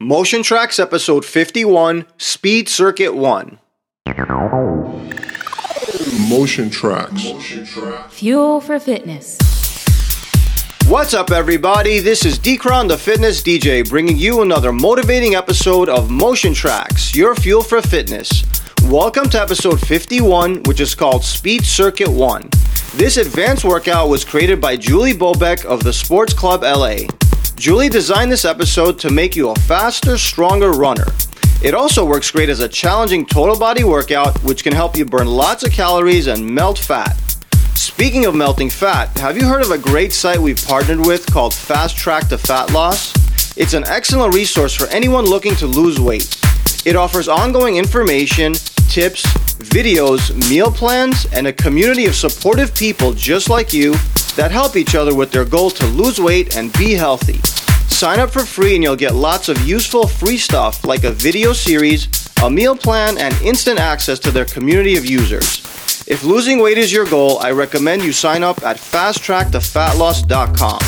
Motion 0.00 0.42
Traxx 0.42 0.78
episode 0.78 1.24
51, 1.24 2.04
Speed 2.18 2.68
Circuit 2.68 3.14
1. 3.14 3.58
Motion 6.28 6.68
Traxx. 6.68 8.10
Fuel 8.10 8.60
for 8.60 8.78
Fitness. 8.78 9.38
What's 10.86 11.14
up, 11.14 11.30
everybody? 11.30 12.00
This 12.00 12.26
is 12.26 12.38
Deekron, 12.38 12.88
the 12.88 12.98
fitness 12.98 13.42
DJ, 13.42 13.88
bringing 13.88 14.18
you 14.18 14.42
another 14.42 14.70
motivating 14.70 15.34
episode 15.34 15.88
of 15.88 16.10
Motion 16.10 16.52
Traxx, 16.52 17.14
your 17.14 17.34
fuel 17.34 17.62
for 17.62 17.80
fitness. 17.80 18.44
Welcome 18.82 19.30
to 19.30 19.40
episode 19.40 19.80
51, 19.80 20.64
which 20.64 20.80
is 20.80 20.94
called 20.94 21.24
Speed 21.24 21.64
Circuit 21.64 22.10
1. 22.10 22.50
This 22.96 23.16
advanced 23.16 23.64
workout 23.64 24.10
was 24.10 24.26
created 24.26 24.60
by 24.60 24.76
Julie 24.76 25.14
Bobek 25.14 25.64
of 25.64 25.82
the 25.82 25.92
Sports 25.94 26.34
Club 26.34 26.64
LA. 26.64 27.06
Julie 27.56 27.88
designed 27.88 28.30
this 28.30 28.44
episode 28.44 28.98
to 28.98 29.10
make 29.10 29.34
you 29.34 29.48
a 29.48 29.54
faster, 29.60 30.18
stronger 30.18 30.72
runner. 30.72 31.06
It 31.62 31.72
also 31.72 32.04
works 32.04 32.30
great 32.30 32.50
as 32.50 32.60
a 32.60 32.68
challenging 32.68 33.24
total 33.24 33.58
body 33.58 33.82
workout, 33.82 34.36
which 34.44 34.62
can 34.62 34.74
help 34.74 34.94
you 34.94 35.06
burn 35.06 35.26
lots 35.26 35.64
of 35.64 35.72
calories 35.72 36.26
and 36.26 36.46
melt 36.46 36.78
fat. 36.78 37.16
Speaking 37.74 38.26
of 38.26 38.34
melting 38.34 38.68
fat, 38.68 39.08
have 39.18 39.38
you 39.38 39.46
heard 39.46 39.62
of 39.62 39.70
a 39.70 39.78
great 39.78 40.12
site 40.12 40.38
we've 40.38 40.62
partnered 40.66 41.00
with 41.00 41.24
called 41.26 41.54
Fast 41.54 41.96
Track 41.96 42.28
to 42.28 42.36
Fat 42.36 42.72
Loss? 42.72 43.56
It's 43.56 43.72
an 43.72 43.84
excellent 43.86 44.34
resource 44.34 44.74
for 44.74 44.86
anyone 44.88 45.24
looking 45.24 45.56
to 45.56 45.66
lose 45.66 45.98
weight. 45.98 46.38
It 46.84 46.94
offers 46.94 47.26
ongoing 47.26 47.76
information, 47.76 48.52
tips, 48.90 49.24
videos, 49.64 50.30
meal 50.50 50.70
plans, 50.70 51.26
and 51.32 51.46
a 51.46 51.54
community 51.54 52.04
of 52.04 52.14
supportive 52.14 52.74
people 52.74 53.14
just 53.14 53.48
like 53.48 53.72
you 53.72 53.94
that 54.36 54.50
help 54.50 54.76
each 54.76 54.94
other 54.94 55.14
with 55.14 55.32
their 55.32 55.44
goal 55.44 55.68
to 55.70 55.86
lose 55.86 56.20
weight 56.20 56.56
and 56.56 56.72
be 56.74 56.94
healthy. 56.94 57.40
Sign 57.88 58.20
up 58.20 58.30
for 58.30 58.44
free 58.44 58.74
and 58.74 58.84
you'll 58.84 58.96
get 58.96 59.14
lots 59.14 59.48
of 59.48 59.60
useful 59.66 60.06
free 60.06 60.38
stuff 60.38 60.84
like 60.84 61.04
a 61.04 61.10
video 61.10 61.52
series, 61.52 62.08
a 62.42 62.50
meal 62.50 62.76
plan, 62.76 63.18
and 63.18 63.34
instant 63.42 63.78
access 63.78 64.18
to 64.18 64.30
their 64.30 64.44
community 64.44 64.96
of 64.96 65.06
users. 65.06 65.60
If 66.06 66.22
losing 66.22 66.60
weight 66.60 66.78
is 66.78 66.92
your 66.92 67.06
goal, 67.06 67.40
I 67.40 67.50
recommend 67.50 68.04
you 68.04 68.12
sign 68.12 68.44
up 68.44 68.62
at 68.62 68.76
fasttracktofatloss.com. 68.76 70.78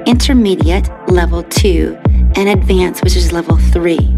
intermediate, 0.07 0.89
level 1.09 1.43
two, 1.45 1.99
and 2.37 2.49
advanced, 2.49 3.03
which 3.03 3.17
is 3.17 3.33
level 3.33 3.57
three. 3.57 4.17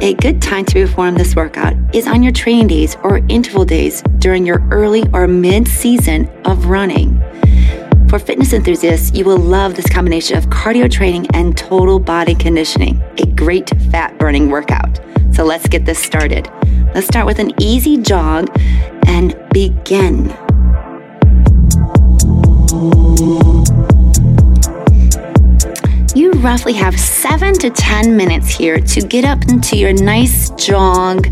A 0.00 0.14
good 0.14 0.42
time 0.42 0.64
to 0.66 0.86
perform 0.86 1.14
this 1.14 1.34
workout 1.34 1.74
is 1.94 2.06
on 2.06 2.22
your 2.22 2.32
training 2.32 2.66
days 2.66 2.96
or 3.02 3.18
interval 3.28 3.64
days 3.64 4.02
during 4.18 4.44
your 4.44 4.62
early 4.70 5.02
or 5.14 5.26
mid 5.26 5.66
season 5.66 6.28
of 6.44 6.66
running. 6.66 7.22
For 8.10 8.18
fitness 8.18 8.52
enthusiasts, 8.52 9.16
you 9.16 9.24
will 9.24 9.38
love 9.38 9.76
this 9.76 9.88
combination 9.88 10.36
of 10.36 10.46
cardio 10.46 10.90
training 10.90 11.26
and 11.34 11.56
total 11.56 11.98
body 11.98 12.34
conditioning, 12.34 13.02
a 13.18 13.26
great 13.26 13.70
fat 13.90 14.18
burning 14.18 14.50
workout. 14.50 15.00
So 15.32 15.42
let's 15.42 15.66
get 15.68 15.86
this 15.86 15.98
started. 15.98 16.50
Let's 16.94 17.06
start 17.06 17.26
with 17.26 17.38
an 17.38 17.52
easy 17.60 17.96
jog 17.96 18.50
and 19.06 19.34
begin. 19.52 20.28
You 26.14 26.32
roughly 26.32 26.72
have 26.74 26.98
seven 26.98 27.54
to 27.54 27.70
10 27.70 28.16
minutes 28.16 28.48
here 28.48 28.78
to 28.78 29.00
get 29.00 29.24
up 29.24 29.42
into 29.48 29.76
your 29.76 29.92
nice 29.92 30.50
jog, 30.50 31.26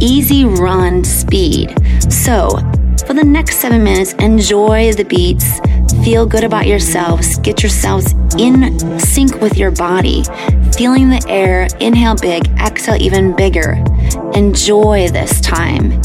easy 0.00 0.44
run 0.44 1.02
speed. 1.04 1.74
So, 2.12 2.50
for 3.06 3.14
the 3.14 3.24
next 3.24 3.56
seven 3.56 3.82
minutes, 3.82 4.12
enjoy 4.14 4.92
the 4.92 5.04
beats, 5.04 5.58
feel 6.04 6.26
good 6.26 6.44
about 6.44 6.66
yourselves, 6.66 7.38
get 7.40 7.62
yourselves 7.62 8.14
in 8.38 9.00
sync 9.00 9.40
with 9.40 9.56
your 9.56 9.72
body, 9.72 10.22
feeling 10.76 11.10
the 11.10 11.24
air, 11.28 11.66
inhale 11.80 12.16
big, 12.16 12.46
exhale 12.60 13.00
even 13.02 13.34
bigger. 13.34 13.82
Enjoy 14.34 15.08
this 15.08 15.40
time. 15.40 16.00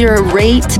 Your 0.00 0.22
rate. 0.32 0.78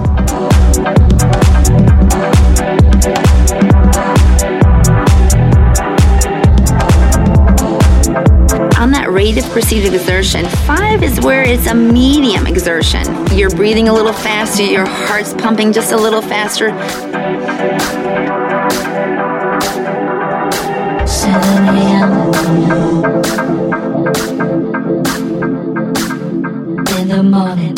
on 8.79 8.91
that 8.93 9.11
rate 9.11 9.37
of 9.37 9.45
perceived 9.53 9.93
exertion, 9.93 10.47
five 10.65 11.03
is 11.03 11.21
where 11.21 11.43
it's 11.43 11.67
a 11.67 11.75
medium 11.75 12.47
exertion. 12.47 13.05
You're 13.37 13.51
breathing 13.51 13.89
a 13.89 13.93
little 13.93 14.15
faster, 14.15 14.65
your 14.65 14.87
heart's 14.87 15.35
pumping 15.35 15.75
just 15.75 15.93
a 15.93 15.97
little 15.99 16.23
faster. 16.23 16.69
In 27.01 27.09
the 27.09 27.23
morning. 27.23 27.70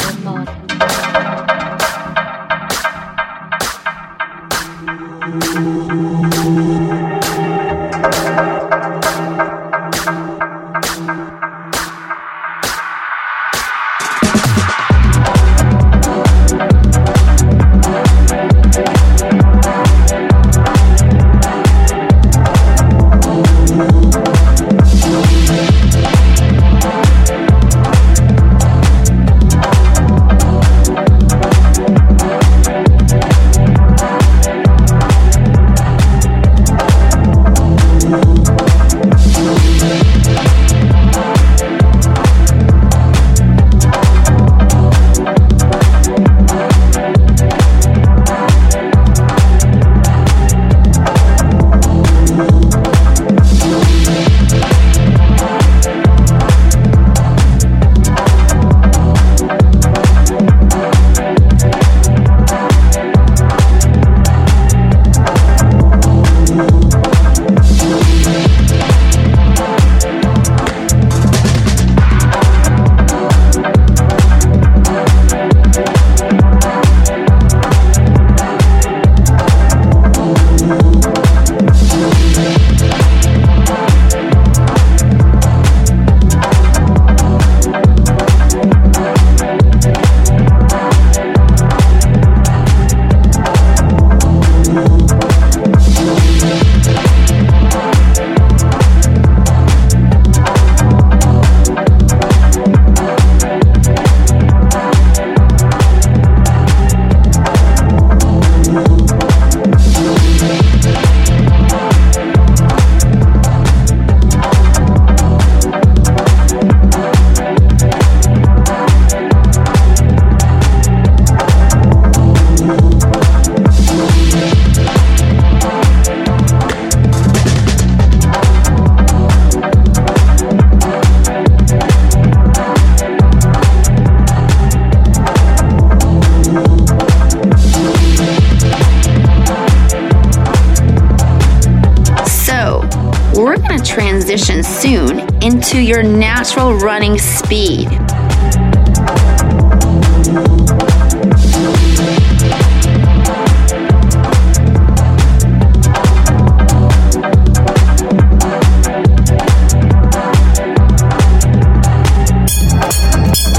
Your 145.93 146.03
natural 146.03 146.75
running 146.75 147.19
speed. 147.19 147.89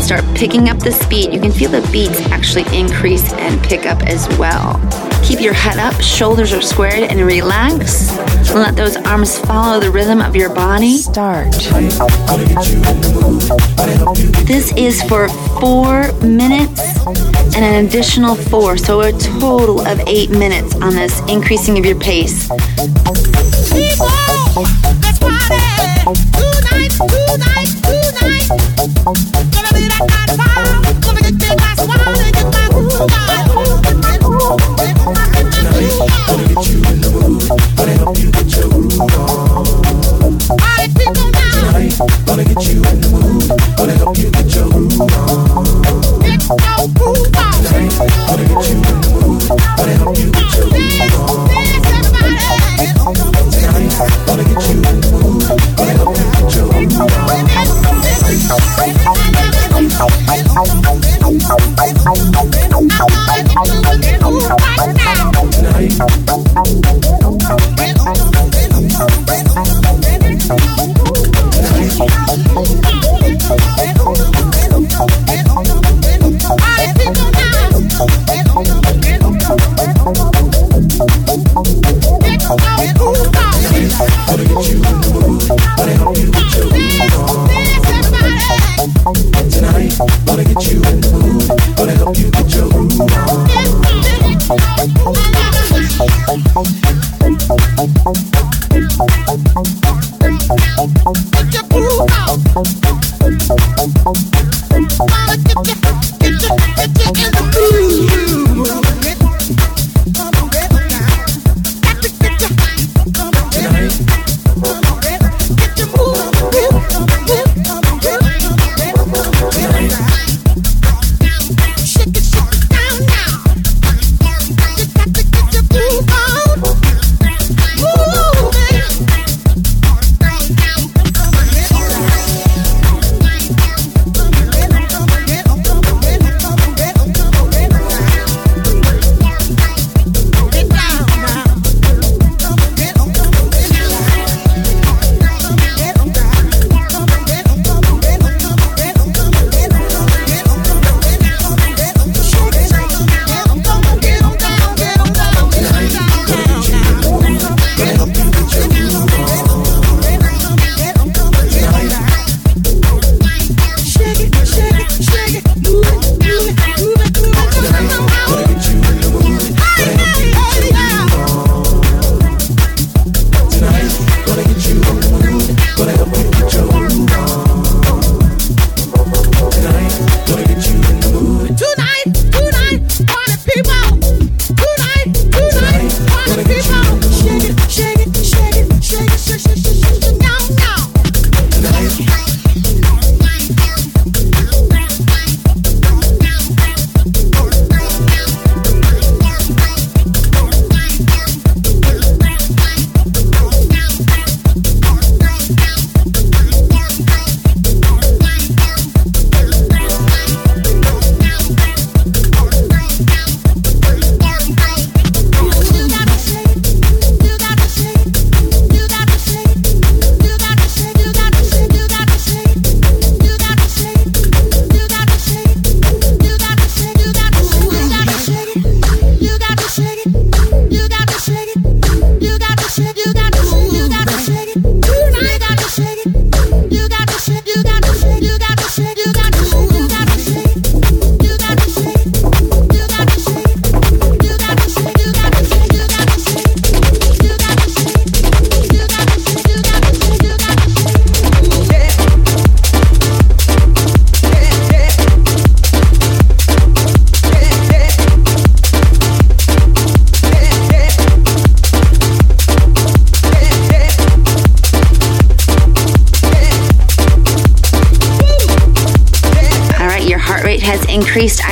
Start 0.02 0.24
picking 0.34 0.70
up 0.70 0.80
the 0.80 0.92
speed. 0.92 1.34
You 1.34 1.40
can 1.40 1.52
feel 1.52 1.70
the 1.70 1.88
beats 1.92 2.20
actually 2.32 2.64
increase 2.76 3.32
and 3.34 3.62
pick 3.62 3.86
up 3.86 4.02
as 4.04 4.28
well. 4.40 4.80
Keep 5.24 5.42
your 5.42 5.54
head 5.54 5.78
up, 5.78 6.02
shoulders 6.02 6.52
are 6.54 6.62
squared, 6.62 7.04
and 7.04 7.20
relax. 7.22 8.33
And 8.50 8.62
let 8.62 8.76
those 8.76 8.96
arms 8.98 9.40
follow 9.40 9.80
the 9.80 9.90
rhythm 9.90 10.22
of 10.22 10.36
your 10.36 10.54
body. 10.54 10.98
Start. 10.98 11.52
This 14.46 14.72
is 14.78 15.02
for 15.04 15.28
four 15.60 16.12
minutes 16.22 16.82
and 17.56 17.66
an 17.66 17.86
additional 17.86 18.36
four, 18.36 18.78
so 18.78 19.02
a 19.02 19.12
total 19.12 19.82
of 19.88 20.00
eight 20.08 20.30
minutes 20.30 20.76
on 20.76 20.94
this 20.94 21.20
increasing 21.30 21.78
of 21.80 21.86
your 21.86 22.00
pace. 22.00 22.50
Get 97.24 97.40
your 101.54 101.64
groove 101.70 102.02
on. 108.68 108.83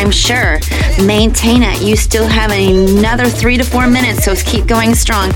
I'm 0.02 0.10
sure. 0.10 0.60
Maintain 1.06 1.62
it. 1.62 1.84
You 1.84 1.96
still 1.96 2.28
have 2.28 2.50
another 2.52 3.26
three 3.26 3.58
to 3.58 3.64
four 3.64 3.88
minutes, 3.88 4.26
so 4.26 4.34
keep 4.36 4.66
going 4.66 4.96
strong. 4.96 5.32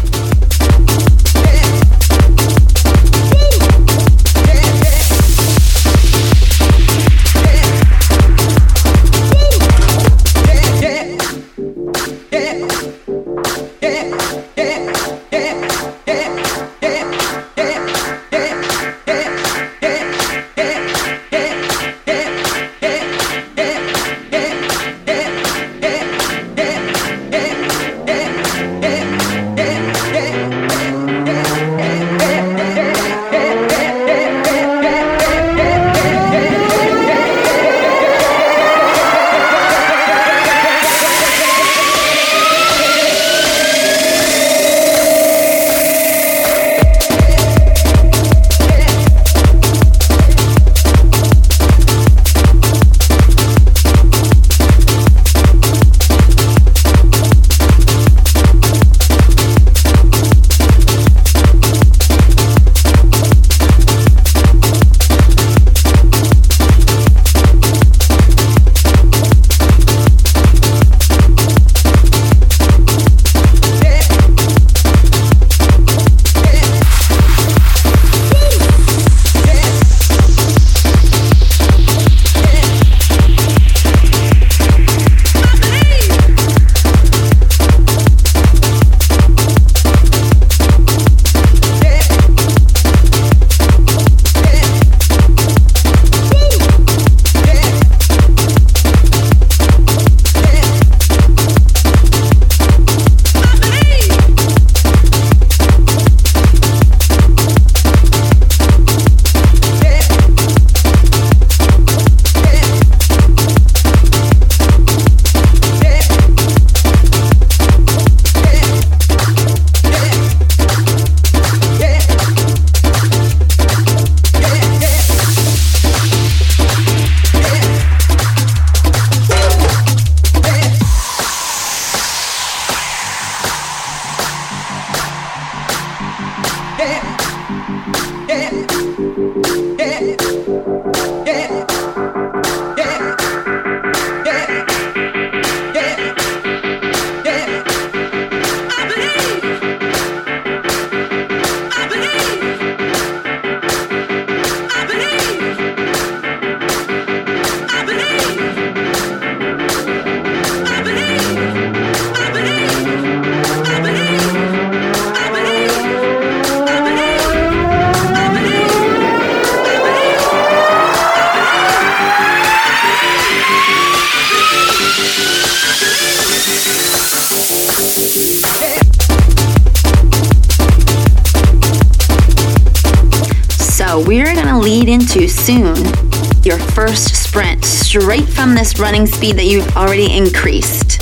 Running 188.79 189.05
speed 189.05 189.37
that 189.37 189.45
you've 189.45 189.75
already 189.75 190.15
increased. 190.15 191.01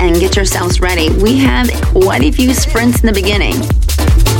And 0.00 0.18
get 0.18 0.36
yourselves 0.36 0.80
ready. 0.80 1.10
We 1.10 1.38
have 1.38 1.70
quite 1.84 2.22
a 2.22 2.30
few 2.30 2.52
sprints 2.52 3.00
in 3.00 3.06
the 3.06 3.12
beginning, 3.12 3.54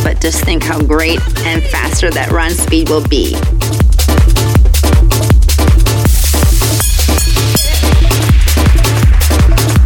but 0.03 0.21
just 0.21 0.45
think 0.45 0.63
how 0.63 0.81
great 0.81 1.21
and 1.47 1.63
faster 1.65 2.11
that 2.11 2.31
run 2.31 2.51
speed 2.51 2.89
will 2.89 3.07
be. 3.09 3.33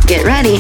Get 0.07 0.24
ready. 0.24 0.57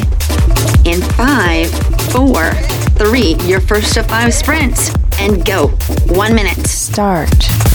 In 0.84 1.00
five, 1.12 1.70
four, 2.12 2.52
three, 2.98 3.34
your 3.46 3.60
first 3.60 3.96
of 3.96 4.06
five 4.06 4.34
sprints, 4.34 4.94
and 5.18 5.44
go. 5.44 5.68
One 6.14 6.34
minute. 6.34 6.66
Start. 6.66 7.67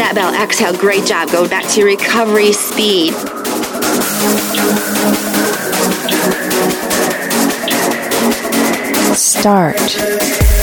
Exhale. 0.00 0.76
Great 0.76 1.04
job. 1.04 1.30
Go 1.30 1.48
back 1.48 1.66
to 1.70 1.80
your 1.80 1.88
recovery 1.88 2.52
speed. 2.52 3.14
Start. 9.16 10.53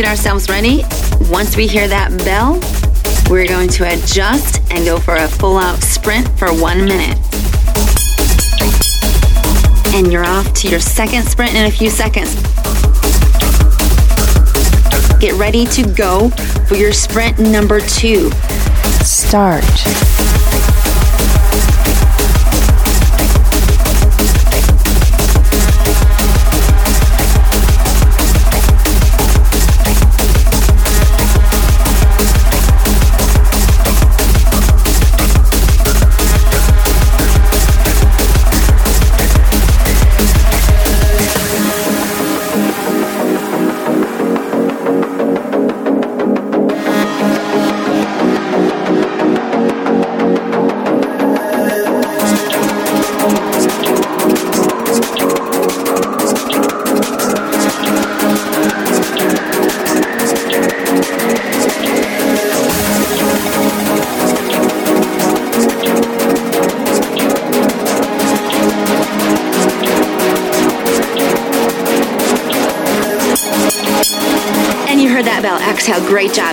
Get 0.00 0.08
ourselves 0.08 0.48
ready. 0.48 0.82
Once 1.30 1.58
we 1.58 1.66
hear 1.66 1.86
that 1.86 2.08
bell, 2.24 2.54
we're 3.30 3.46
going 3.46 3.68
to 3.68 3.84
adjust 3.84 4.62
and 4.70 4.86
go 4.86 4.98
for 4.98 5.14
a 5.14 5.28
full 5.28 5.58
out 5.58 5.78
sprint 5.82 6.26
for 6.38 6.48
one 6.54 6.78
minute. 6.86 7.18
And 9.94 10.10
you're 10.10 10.24
off 10.24 10.54
to 10.54 10.68
your 10.70 10.80
second 10.80 11.24
sprint 11.24 11.54
in 11.54 11.66
a 11.66 11.70
few 11.70 11.90
seconds. 11.90 12.34
Get 15.20 15.34
ready 15.34 15.66
to 15.66 15.82
go 15.94 16.30
for 16.66 16.76
your 16.76 16.94
sprint 16.94 17.38
number 17.38 17.80
two. 17.80 18.30
Start. 19.02 19.64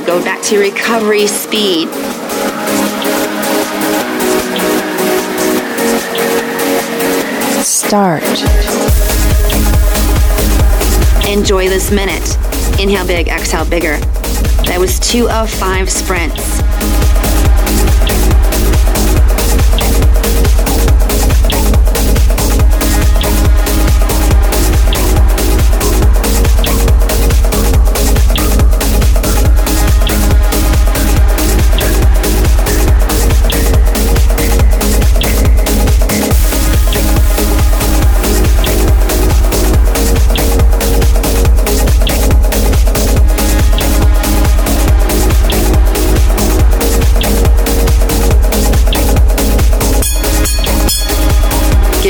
Go 0.07 0.23
back 0.23 0.41
to 0.43 0.57
recovery 0.57 1.27
speed. 1.27 1.89
Start. 7.61 8.23
Enjoy 11.27 11.67
this 11.67 11.91
minute. 11.91 12.37
Inhale 12.79 13.05
big, 13.05 13.27
exhale 13.27 13.69
bigger. 13.69 13.97
That 14.67 14.77
was 14.79 14.97
two 14.97 15.29
of 15.29 15.49
five 15.49 15.89
sprints. 15.89 16.61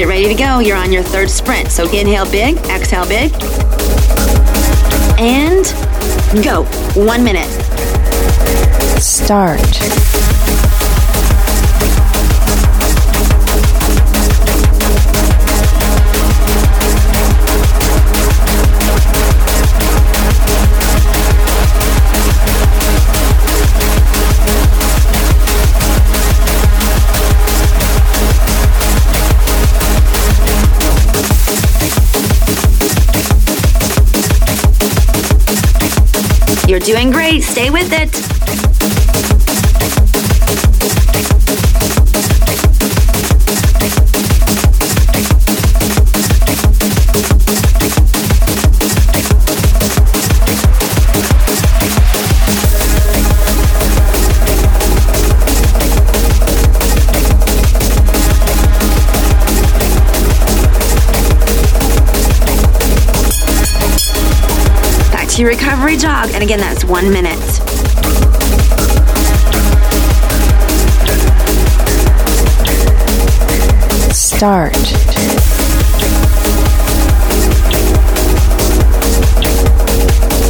Ready 0.06 0.28
to 0.28 0.36
go. 0.36 0.60
You're 0.60 0.78
on 0.78 0.92
your 0.92 1.02
third 1.02 1.30
sprint. 1.30 1.72
So 1.72 1.90
inhale 1.92 2.30
big, 2.30 2.58
exhale 2.70 3.08
big, 3.08 3.32
and 5.18 5.66
go. 6.44 6.64
One 6.94 7.24
minute. 7.24 7.50
Start. 9.02 10.17
You're 36.78 36.86
doing 36.86 37.10
great. 37.10 37.42
Stay 37.42 37.72
with 37.72 37.92
it. 37.92 38.27
Your 65.40 65.50
recovery 65.50 65.98
jog. 65.98 66.32
And 66.32 66.44
again, 66.44 66.60
that's 66.60 66.84
one 66.84 67.12
minute. 67.12 67.38
Start. 74.14 74.76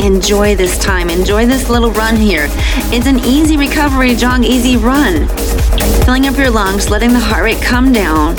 Enjoy 0.02 0.56
this 0.56 0.78
time. 0.78 1.10
Enjoy 1.10 1.46
this 1.46 1.70
little 1.70 1.92
run 1.92 2.16
here. 2.16 2.48
It's 2.94 3.08
an 3.08 3.20
easy 3.20 3.58
recovery 3.58 4.16
jog, 4.16 4.44
easy 4.44 4.78
run. 4.78 5.28
Filling 6.06 6.28
up 6.28 6.38
your 6.38 6.50
lungs, 6.50 6.90
letting 6.90 7.12
the 7.12 7.20
heart 7.20 7.44
rate 7.44 7.62
come 7.62 7.92
down. 7.92 8.36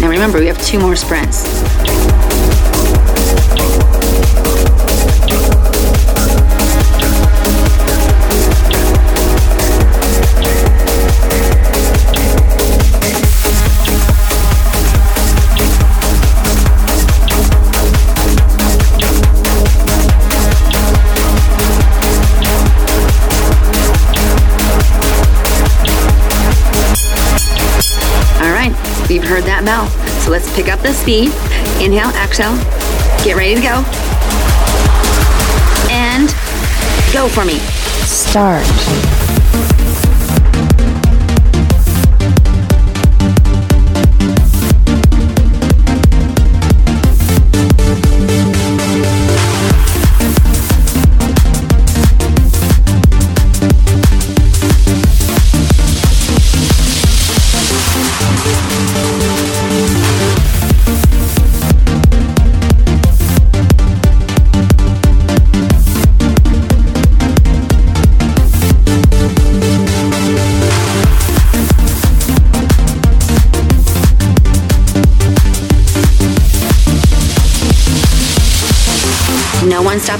Now 0.00 0.08
remember, 0.08 0.40
we 0.40 0.46
have 0.46 0.62
two 0.62 0.78
more 0.78 0.96
sprints. 0.96 1.59
So 29.70 30.32
let's 30.32 30.52
pick 30.56 30.66
up 30.66 30.80
the 30.80 30.92
speed. 30.92 31.32
Inhale, 31.80 32.10
exhale. 32.24 32.56
Get 33.22 33.36
ready 33.36 33.54
to 33.54 33.60
go. 33.60 33.84
And 35.88 36.28
go 37.12 37.28
for 37.28 37.44
me. 37.44 37.58
Start. 38.04 38.66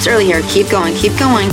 Stops 0.00 0.06
early 0.06 0.24
here. 0.24 0.42
Keep 0.48 0.70
going, 0.70 0.94
keep 0.94 1.16
going. 1.18 1.48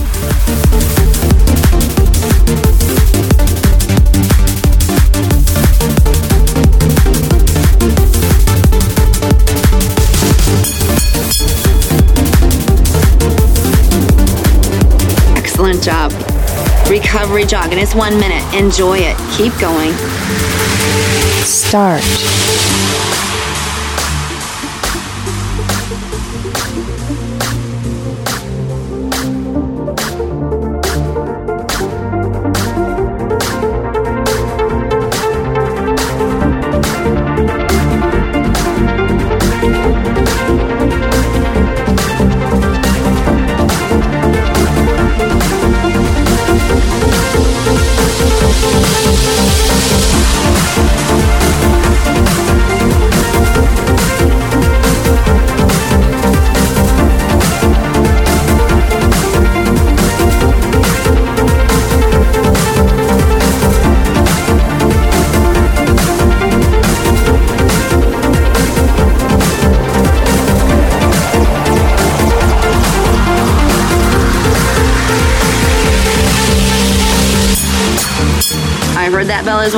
Excellent 15.36 15.82
job. 15.82 16.12
Recovery 16.90 17.46
jog, 17.46 17.72
and 17.72 17.80
it's 17.80 17.96
one 17.96 18.18
minute. 18.20 18.44
Enjoy 18.54 18.98
it. 18.98 19.18
Keep 19.38 19.60
going. 19.60 19.94
Start. 21.44 22.04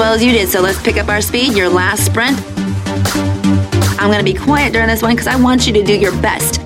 Well 0.09 0.15
as 0.15 0.23
you 0.23 0.31
did, 0.31 0.49
so 0.49 0.59
let's 0.59 0.81
pick 0.81 0.97
up 0.97 1.07
our 1.07 1.21
speed. 1.21 1.55
Your 1.55 1.69
last 1.69 2.03
sprint. 2.03 2.35
I'm 4.01 4.09
gonna 4.09 4.23
be 4.23 4.33
quiet 4.33 4.73
during 4.73 4.87
this 4.87 5.03
one 5.03 5.11
because 5.11 5.27
I 5.27 5.35
want 5.35 5.67
you 5.67 5.73
to 5.73 5.83
do 5.83 5.95
your 5.95 6.13
best. 6.13 6.59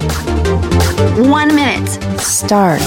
One 1.17 1.53
minute. 1.53 1.89
Start. 2.21 2.79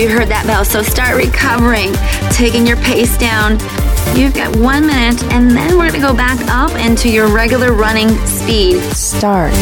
You 0.00 0.08
heard 0.08 0.28
that 0.28 0.46
bell. 0.46 0.64
So 0.64 0.82
start 0.82 1.14
recovering, 1.14 1.92
taking 2.32 2.66
your 2.66 2.78
pace 2.78 3.18
down. 3.18 3.58
You've 4.16 4.32
got 4.32 4.56
one 4.56 4.86
minute, 4.86 5.22
and 5.24 5.50
then 5.50 5.76
we're 5.76 5.88
gonna 5.88 6.00
go 6.00 6.14
back 6.14 6.40
up 6.48 6.70
into 6.82 7.10
your 7.10 7.28
regular 7.28 7.74
running 7.74 8.08
speed. 8.24 8.80
Start. 8.94 9.52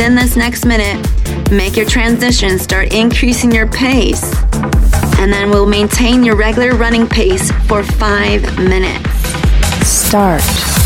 Within 0.00 0.14
this 0.14 0.34
next 0.34 0.64
minute, 0.64 0.96
make 1.50 1.76
your 1.76 1.84
transition, 1.84 2.58
start 2.58 2.90
increasing 2.90 3.52
your 3.52 3.66
pace, 3.66 4.34
and 5.18 5.30
then 5.30 5.50
we'll 5.50 5.66
maintain 5.66 6.24
your 6.24 6.36
regular 6.36 6.74
running 6.74 7.06
pace 7.06 7.50
for 7.66 7.82
five 7.82 8.42
minutes. 8.58 9.10
Start. 9.86 10.79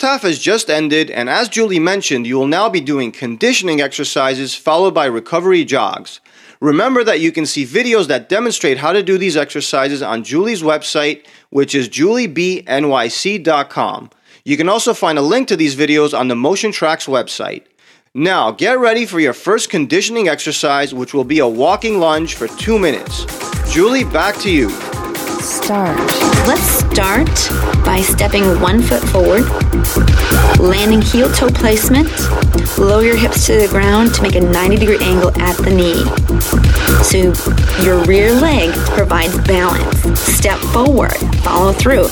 First 0.00 0.12
half 0.12 0.22
has 0.22 0.38
just 0.38 0.70
ended, 0.70 1.10
and 1.10 1.28
as 1.28 1.50
Julie 1.50 1.78
mentioned, 1.78 2.26
you 2.26 2.38
will 2.38 2.46
now 2.46 2.70
be 2.70 2.80
doing 2.80 3.12
conditioning 3.12 3.82
exercises 3.82 4.54
followed 4.54 4.94
by 4.94 5.04
recovery 5.04 5.62
jogs. 5.62 6.20
Remember 6.58 7.04
that 7.04 7.20
you 7.20 7.30
can 7.30 7.44
see 7.44 7.66
videos 7.66 8.06
that 8.06 8.30
demonstrate 8.30 8.78
how 8.78 8.94
to 8.94 9.02
do 9.02 9.18
these 9.18 9.36
exercises 9.36 10.00
on 10.00 10.24
Julie's 10.24 10.62
website, 10.62 11.26
which 11.50 11.74
is 11.74 11.90
juliebnyc.com. 11.90 14.10
You 14.42 14.56
can 14.56 14.70
also 14.70 14.94
find 14.94 15.18
a 15.18 15.22
link 15.22 15.48
to 15.48 15.56
these 15.56 15.76
videos 15.76 16.18
on 16.18 16.28
the 16.28 16.34
Motion 16.34 16.70
Traxx 16.70 17.06
website. 17.06 17.64
Now, 18.14 18.52
get 18.52 18.78
ready 18.78 19.04
for 19.04 19.20
your 19.20 19.34
first 19.34 19.68
conditioning 19.68 20.28
exercise, 20.28 20.94
which 20.94 21.12
will 21.12 21.24
be 21.24 21.40
a 21.40 21.46
walking 21.46 22.00
lunge 22.00 22.36
for 22.36 22.48
two 22.48 22.78
minutes. 22.78 23.26
Julie, 23.70 24.04
back 24.04 24.36
to 24.36 24.50
you. 24.50 24.70
Start. 25.40 25.98
Let's 26.46 26.62
start 26.62 27.28
by 27.90 28.00
stepping 28.00 28.44
one 28.60 28.80
foot 28.80 29.02
forward, 29.08 29.42
landing 30.60 31.02
heel 31.02 31.28
toe 31.32 31.48
placement, 31.48 32.08
lower 32.78 33.02
your 33.02 33.16
hips 33.16 33.46
to 33.46 33.58
the 33.58 33.66
ground 33.68 34.14
to 34.14 34.22
make 34.22 34.36
a 34.36 34.40
90 34.40 34.76
degree 34.76 34.98
angle 35.00 35.36
at 35.40 35.56
the 35.56 35.70
knee. 35.70 36.69
So 37.02 37.32
your 37.82 38.02
rear 38.04 38.32
leg 38.32 38.72
provides 38.90 39.36
balance. 39.46 40.20
Step 40.20 40.58
forward, 40.58 41.16
follow 41.42 41.72
through, 41.72 42.06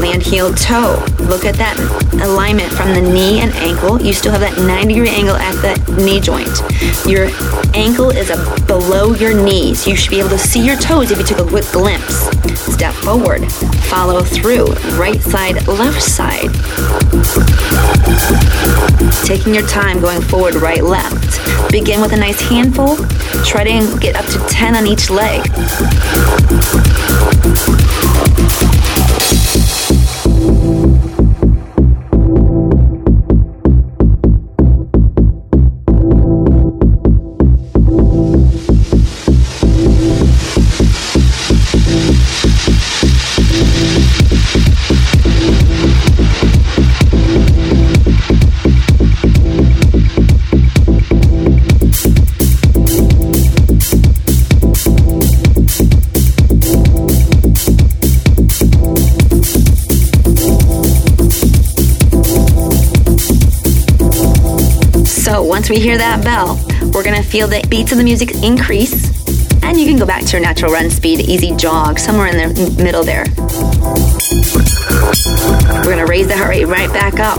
land 0.00 0.22
heel 0.22 0.52
toe. 0.54 1.02
Look 1.20 1.44
at 1.44 1.54
that 1.56 1.78
alignment 2.22 2.72
from 2.72 2.92
the 2.92 3.00
knee 3.00 3.40
and 3.40 3.52
ankle. 3.54 4.00
You 4.00 4.12
still 4.12 4.32
have 4.32 4.40
that 4.40 4.56
90 4.58 4.94
degree 4.94 5.08
angle 5.08 5.36
at 5.36 5.54
the 5.62 6.02
knee 6.02 6.20
joint. 6.20 6.50
Your 7.06 7.28
ankle 7.74 8.10
is 8.10 8.28
below 8.66 9.14
your 9.14 9.34
knees. 9.34 9.86
You 9.86 9.94
should 9.94 10.10
be 10.10 10.18
able 10.18 10.30
to 10.30 10.38
see 10.38 10.64
your 10.64 10.76
toes 10.76 11.10
if 11.10 11.18
you 11.18 11.24
took 11.24 11.38
a 11.38 11.48
quick 11.48 11.66
glimpse. 11.70 12.28
Step 12.58 12.94
forward, 12.94 13.50
follow 13.88 14.22
through, 14.22 14.66
right 14.98 15.20
side, 15.20 15.66
left 15.68 16.02
side. 16.02 16.50
Taking 19.24 19.54
your 19.54 19.66
time 19.66 20.00
going 20.00 20.22
forward, 20.22 20.56
right, 20.56 20.82
left. 20.82 21.40
Begin 21.70 22.00
with 22.00 22.12
a 22.12 22.16
nice 22.16 22.40
handful. 22.40 22.96
Try 23.44 23.64
to 23.64 23.98
get 24.00 24.16
up 24.16 24.26
to 24.32 24.38
10 24.48 24.76
on 24.76 24.86
each 24.86 25.10
leg. 25.10 25.40
we 65.70 65.78
hear 65.78 65.96
that 65.96 66.24
bell, 66.24 66.58
we're 66.92 67.04
going 67.04 67.14
to 67.14 67.22
feel 67.22 67.46
the 67.46 67.64
beats 67.70 67.92
of 67.92 67.98
the 67.98 68.02
music 68.02 68.42
increase, 68.42 68.92
and 69.62 69.78
you 69.78 69.86
can 69.86 69.96
go 69.96 70.04
back 70.04 70.24
to 70.24 70.32
your 70.32 70.40
natural 70.40 70.72
run 70.72 70.90
speed, 70.90 71.20
easy 71.20 71.54
jog, 71.54 71.96
somewhere 71.96 72.26
in 72.26 72.36
the 72.36 72.82
middle 72.82 73.04
there. 73.04 73.24
We're 75.78 75.94
going 75.94 76.04
to 76.04 76.10
raise 76.10 76.26
the 76.26 76.36
heart 76.36 76.50
rate 76.50 76.64
right 76.64 76.92
back 76.92 77.20
up. 77.20 77.38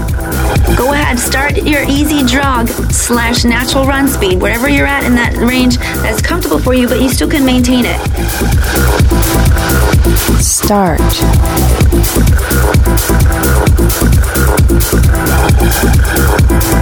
Go 0.77 0.93
ahead, 0.93 1.19
start 1.19 1.57
your 1.57 1.83
easy 1.89 2.23
jog 2.23 2.69
slash 2.69 3.43
natural 3.43 3.85
run 3.85 4.07
speed, 4.07 4.41
wherever 4.41 4.69
you're 4.69 4.87
at 4.87 5.03
in 5.03 5.13
that 5.15 5.35
range 5.35 5.77
that's 5.77 6.21
comfortable 6.21 6.59
for 6.59 6.73
you, 6.73 6.87
but 6.87 7.01
you 7.01 7.09
still 7.09 7.29
can 7.29 7.45
maintain 7.45 7.83
it. 7.85 7.99
Start. 10.41 11.01
Thank 15.61 16.75
you. 16.75 16.80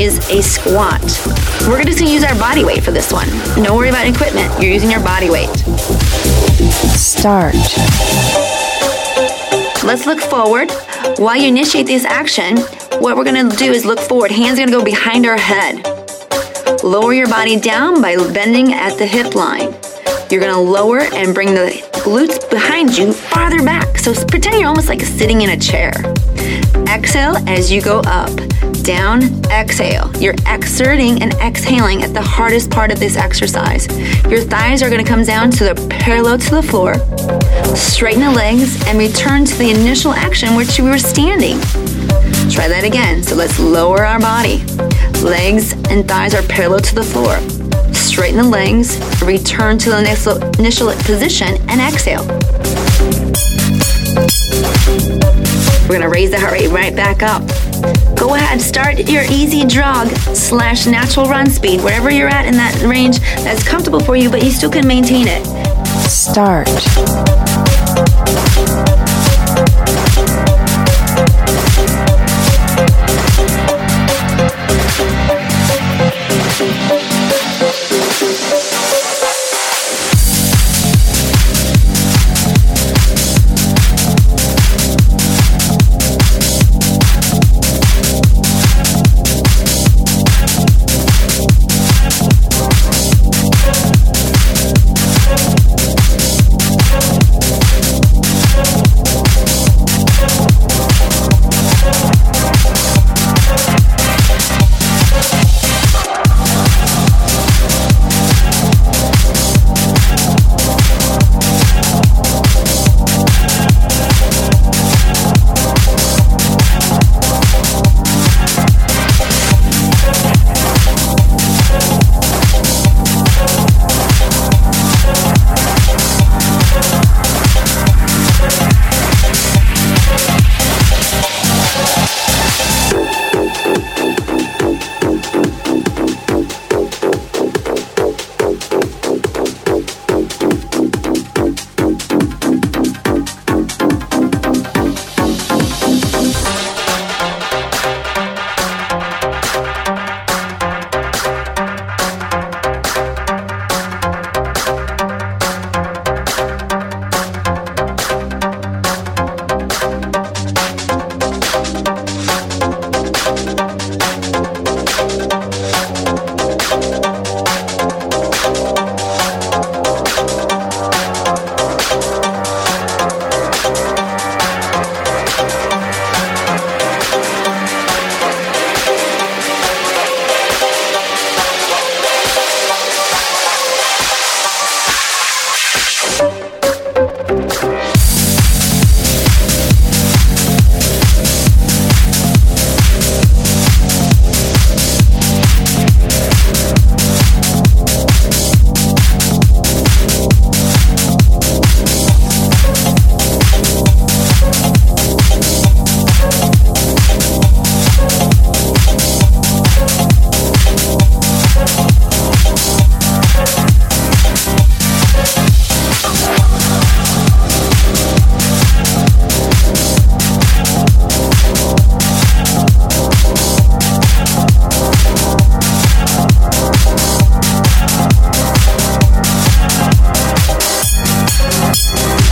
Is 0.00 0.18
a 0.30 0.40
squat. 0.40 1.02
We're 1.68 1.84
gonna 1.84 2.10
use 2.10 2.24
our 2.24 2.34
body 2.36 2.64
weight 2.64 2.82
for 2.82 2.90
this 2.90 3.12
one. 3.12 3.28
Don't 3.62 3.76
worry 3.76 3.90
about 3.90 4.06
equipment, 4.06 4.50
you're 4.58 4.72
using 4.72 4.90
your 4.90 5.04
body 5.04 5.28
weight. 5.28 5.54
Start. 6.96 7.54
Let's 9.84 10.06
look 10.06 10.20
forward. 10.20 10.70
While 11.18 11.36
you 11.36 11.48
initiate 11.48 11.86
this 11.86 12.06
action, 12.06 12.56
what 13.00 13.14
we're 13.14 13.24
gonna 13.24 13.54
do 13.56 13.72
is 13.72 13.84
look 13.84 14.00
forward. 14.00 14.30
Hands 14.30 14.58
are 14.58 14.64
gonna 14.64 14.76
go 14.76 14.82
behind 14.82 15.26
our 15.26 15.36
head. 15.36 15.84
Lower 16.82 17.12
your 17.12 17.28
body 17.28 17.60
down 17.60 18.00
by 18.00 18.16
bending 18.32 18.72
at 18.72 18.96
the 18.96 19.06
hip 19.06 19.34
line. 19.34 19.74
You're 20.30 20.40
gonna 20.40 20.60
lower 20.60 21.00
and 21.00 21.34
bring 21.34 21.52
the 21.52 21.72
glutes 22.04 22.48
behind 22.48 22.96
you 22.96 23.12
farther 23.12 23.62
back. 23.62 23.98
So 23.98 24.14
pretend 24.24 24.58
you're 24.60 24.68
almost 24.68 24.88
like 24.88 25.02
sitting 25.02 25.42
in 25.42 25.50
a 25.50 25.58
chair. 25.58 25.92
Exhale 26.88 27.36
as 27.46 27.70
you 27.70 27.82
go 27.82 28.00
up. 28.06 28.30
Down, 28.90 29.22
exhale. 29.52 30.10
You're 30.16 30.34
exerting 30.48 31.22
and 31.22 31.32
exhaling 31.34 32.02
at 32.02 32.12
the 32.12 32.20
hardest 32.20 32.72
part 32.72 32.90
of 32.90 32.98
this 32.98 33.16
exercise. 33.16 33.86
Your 34.24 34.40
thighs 34.40 34.82
are 34.82 34.90
gonna 34.90 35.04
come 35.04 35.22
down 35.22 35.52
to 35.52 35.72
the 35.72 35.86
parallel 35.88 36.38
to 36.38 36.50
the 36.56 36.62
floor. 36.62 36.94
Straighten 37.76 38.20
the 38.20 38.32
legs 38.32 38.84
and 38.88 38.98
return 38.98 39.44
to 39.44 39.56
the 39.58 39.70
initial 39.70 40.12
action 40.12 40.56
which 40.56 40.80
we 40.80 40.88
were 40.88 40.98
standing. 40.98 41.60
Try 42.50 42.66
that 42.66 42.82
again. 42.82 43.22
So 43.22 43.36
let's 43.36 43.60
lower 43.60 44.04
our 44.04 44.18
body. 44.18 44.64
Legs 45.22 45.72
and 45.88 46.08
thighs 46.08 46.34
are 46.34 46.42
parallel 46.42 46.80
to 46.80 46.94
the 46.96 47.04
floor. 47.04 47.38
Straighten 47.94 48.38
the 48.38 48.48
legs, 48.48 48.98
return 49.22 49.78
to 49.78 49.90
the 49.90 50.00
initial, 50.00 50.42
initial 50.58 50.92
position, 51.04 51.54
and 51.68 51.80
exhale. 51.80 52.26
We're 55.88 55.96
gonna 55.96 56.08
raise 56.08 56.32
the 56.32 56.40
heart 56.40 56.54
rate 56.54 56.70
right 56.72 56.96
back 56.96 57.22
up. 57.22 57.69
Go 58.20 58.34
ahead, 58.34 58.60
start 58.60 59.08
your 59.08 59.22
easy 59.30 59.64
jog 59.64 60.08
slash 60.36 60.86
natural 60.86 61.24
run 61.24 61.48
speed, 61.48 61.80
wherever 61.80 62.10
you're 62.10 62.28
at 62.28 62.44
in 62.44 62.52
that 62.52 62.78
range 62.82 63.18
that's 63.42 63.66
comfortable 63.66 64.00
for 64.00 64.14
you, 64.14 64.28
but 64.28 64.44
you 64.44 64.50
still 64.50 64.70
can 64.70 64.86
maintain 64.86 65.26
it. 65.26 65.42
Start. 66.06 66.68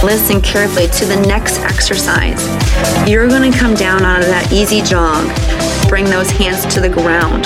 Listen 0.08 0.40
carefully 0.40 0.86
to 0.86 1.04
the 1.04 1.20
next 1.28 1.60
exercise. 1.60 2.42
You're 3.06 3.28
going 3.28 3.52
to 3.52 3.58
come 3.58 3.74
down 3.74 4.04
out 4.04 4.20
of 4.20 4.26
that 4.28 4.50
easy 4.50 4.80
jog. 4.80 5.28
Bring 5.86 6.06
those 6.06 6.30
hands 6.30 6.64
to 6.74 6.80
the 6.80 6.88
ground. 6.88 7.44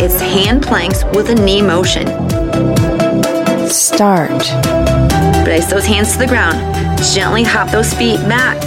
It's 0.00 0.18
hand 0.18 0.62
planks 0.62 1.04
with 1.14 1.28
a 1.28 1.34
knee 1.34 1.60
motion. 1.60 2.06
Start. 3.68 4.40
Place 5.44 5.70
those 5.70 5.84
hands 5.84 6.12
to 6.12 6.18
the 6.20 6.26
ground. 6.26 6.56
Gently 7.12 7.42
hop 7.42 7.70
those 7.70 7.92
feet 7.92 8.20
back. 8.26 8.58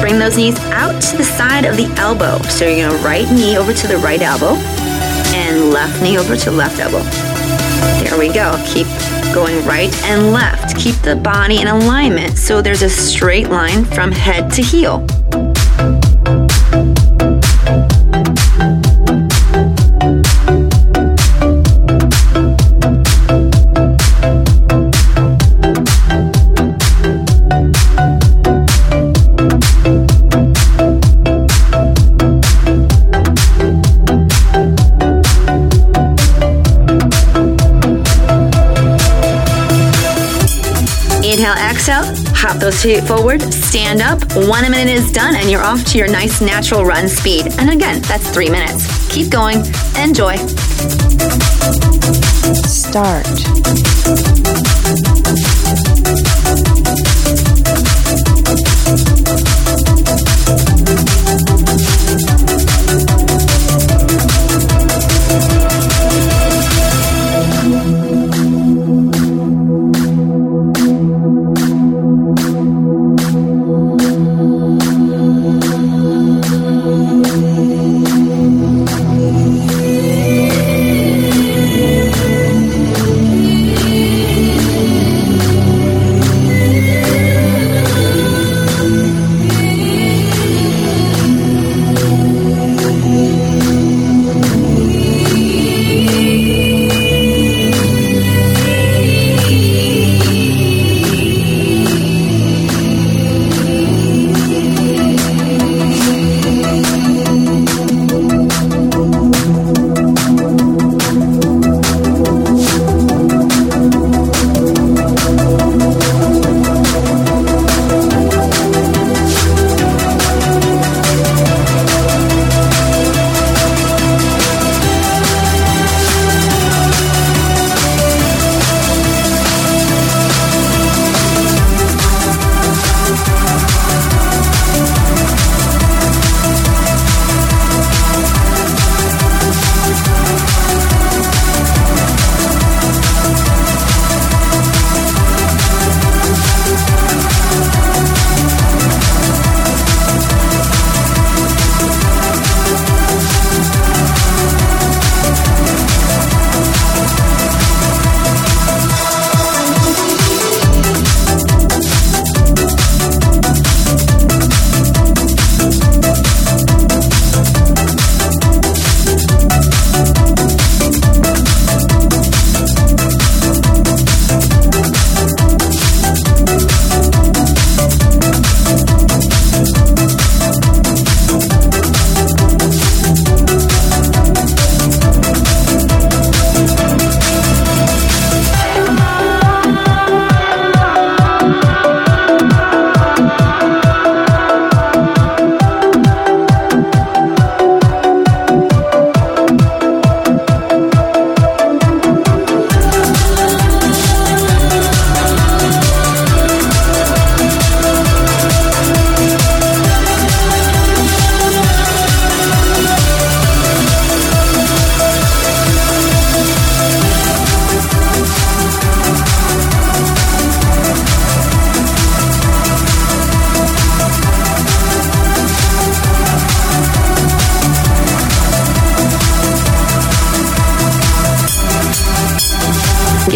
Bring 0.00 0.20
those 0.20 0.36
knees 0.36 0.60
out 0.70 1.02
to 1.02 1.16
the 1.16 1.24
side 1.24 1.64
of 1.64 1.76
the 1.76 1.92
elbow. 1.98 2.38
So 2.42 2.68
you're 2.68 2.88
going 2.88 2.96
to 2.96 3.04
right 3.04 3.28
knee 3.32 3.56
over 3.58 3.72
to 3.72 3.86
the 3.88 3.96
right 3.96 4.22
elbow 4.22 4.54
and 5.34 5.72
left 5.72 6.00
knee 6.00 6.18
over 6.18 6.36
to 6.36 6.52
left 6.52 6.78
elbow. 6.78 7.02
There 8.04 8.16
we 8.16 8.32
go. 8.32 8.62
Keep 8.64 8.86
going 9.32 9.64
right 9.64 9.92
and 10.04 10.32
left. 10.32 10.76
Keep 10.76 10.96
the 10.96 11.16
body 11.16 11.60
in 11.60 11.68
alignment 11.68 12.36
so 12.36 12.60
there's 12.60 12.82
a 12.82 12.90
straight 12.90 13.48
line 13.48 13.84
from 13.84 14.12
head 14.12 14.50
to 14.52 14.62
heel. 14.62 15.06
Hop 42.42 42.58
those 42.58 42.82
feet 42.82 43.04
forward, 43.04 43.40
stand 43.40 44.02
up. 44.02 44.20
One 44.34 44.68
minute 44.68 44.88
is 44.88 45.12
done, 45.12 45.36
and 45.36 45.48
you're 45.48 45.62
off 45.62 45.84
to 45.92 45.98
your 45.98 46.08
nice 46.08 46.40
natural 46.40 46.84
run 46.84 47.08
speed. 47.08 47.46
And 47.58 47.70
again, 47.70 48.02
that's 48.02 48.28
three 48.30 48.50
minutes. 48.50 49.08
Keep 49.08 49.30
going, 49.30 49.58
enjoy. 49.96 50.36
Start. 52.66 53.28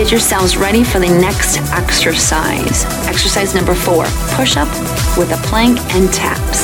Get 0.07 0.13
yourselves 0.13 0.57
ready 0.57 0.85
for 0.85 1.01
the 1.01 1.09
next 1.09 1.59
exercise. 1.73 2.85
Exercise 3.09 3.57
number 3.57 3.75
four 3.75 4.05
push 4.37 4.57
up 4.57 4.69
with 5.19 5.33
a 5.33 5.49
plank 5.49 5.81
and 5.97 6.13
taps. 6.13 6.61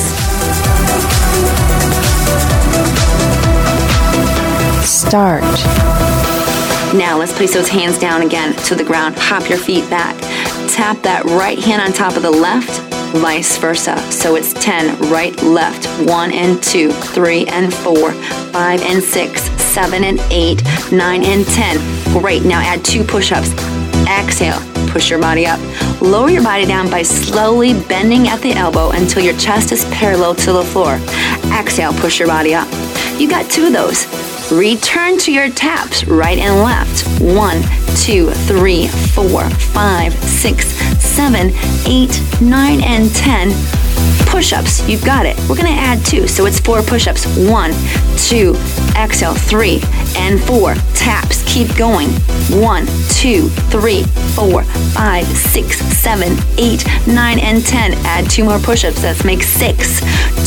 Start. 4.89 5.43
Now 6.95 7.19
let's 7.19 7.33
place 7.37 7.53
those 7.53 7.69
hands 7.69 7.99
down 7.99 8.23
again 8.23 8.55
to 8.67 8.77
the 8.77 8.85
ground. 8.85 9.17
Hop 9.19 9.49
your 9.49 9.59
feet 9.59 9.91
back. 9.91 10.17
Tap 10.71 11.03
that 11.03 11.25
right 11.25 11.59
hand 11.59 11.83
on 11.83 11.93
top 11.93 12.15
of 12.15 12.23
the 12.23 12.31
left, 12.31 12.81
vice 13.17 13.59
versa. 13.59 13.99
So 14.13 14.37
it's 14.37 14.53
10, 14.53 15.11
right, 15.11 15.37
left, 15.43 15.89
1 16.09 16.31
and 16.31 16.63
2, 16.63 16.93
3 16.93 17.47
and 17.47 17.75
4, 17.75 18.13
5 18.13 18.83
and 18.83 19.03
6, 19.03 19.43
7 19.43 20.05
and 20.05 20.21
8, 20.31 20.63
9 20.93 21.25
and 21.25 21.45
10. 21.45 21.92
Great. 22.13 22.45
Now 22.45 22.61
add 22.61 22.85
two 22.85 23.05
push 23.05 23.33
ups. 23.33 23.51
Exhale, 24.07 24.61
push 24.89 25.09
your 25.11 25.21
body 25.21 25.47
up. 25.47 25.61
Lower 26.01 26.29
your 26.29 26.43
body 26.43 26.67
down 26.67 26.91
by 26.91 27.03
slowly 27.03 27.73
bending 27.73 28.29
at 28.29 28.41
the 28.41 28.53
elbow 28.53 28.91
until 28.91 29.23
your 29.23 29.37
chest 29.37 29.73
is 29.73 29.85
parallel 29.87 30.35
to 30.35 30.53
the 30.53 30.65
floor. 30.65 30.99
Exhale, 31.59 31.93
push 31.93 32.19
your 32.19 32.29
body 32.29 32.55
up. 32.55 32.69
You 33.19 33.29
got 33.29 33.51
two 33.51 33.67
of 33.67 33.73
those. 33.73 34.07
Return 34.53 35.17
to 35.19 35.33
your 35.33 35.49
taps, 35.51 36.05
right 36.05 36.37
and 36.37 36.63
left. 36.63 37.09
One, 37.21 37.63
two, 37.97 38.31
three, 38.31 38.89
four, 38.89 39.49
five, 39.49 40.13
six, 40.15 40.67
seven, 41.01 41.53
eight, 41.87 42.21
nine, 42.41 42.83
and 42.83 43.15
ten. 43.15 43.53
Push 44.27 44.53
ups, 44.53 44.87
you've 44.89 45.05
got 45.05 45.25
it. 45.27 45.39
We're 45.49 45.57
gonna 45.57 45.71
add 45.71 46.05
two, 46.05 46.27
so 46.27 46.47
it's 46.47 46.59
four 46.59 46.83
push 46.83 47.07
ups. 47.07 47.25
One, 47.49 47.73
two, 48.17 48.55
exhale, 48.97 49.35
three, 49.35 49.81
and 50.17 50.41
four. 50.43 50.75
Taps, 50.95 51.43
keep 51.53 51.75
going. 51.77 52.09
One, 52.51 52.87
two, 53.09 53.49
three, 53.71 54.05
four, 54.35 54.65
five, 54.95 55.27
six, 55.27 55.79
seven, 55.79 56.37
eight, 56.59 56.85
nine, 57.07 57.39
and 57.39 57.65
ten. 57.65 57.95
Add 58.05 58.31
two 58.31 58.45
more 58.45 58.59
push 58.59 58.85
ups, 58.85 59.03
that 59.03 59.25
makes 59.25 59.47
six. 59.47 60.01